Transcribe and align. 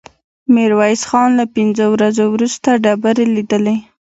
ميرويس 0.53 1.01
خان 1.09 1.29
له 1.39 1.45
پنځو 1.55 1.85
ورځو 1.95 2.25
وروسته 2.33 2.69
ډبرې 2.83 3.25
ليدلې. 3.35 3.77